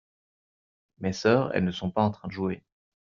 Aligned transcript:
Mes 0.97 1.13
sœurs, 1.13 1.51
elles 1.55 1.63
ne 1.63 1.69
sont 1.71 1.91
pas 1.91 2.01
en 2.01 2.09
train 2.09 2.27
de 2.27 2.33
jouer. 2.33 2.63